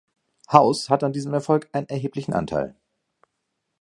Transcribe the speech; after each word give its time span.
House 0.51 0.89
hatte 0.89 1.05
an 1.05 1.13
diesem 1.13 1.31
Erfolg 1.31 1.69
einen 1.73 1.87
erheblichen 1.87 2.33
Anteil. 2.33 2.73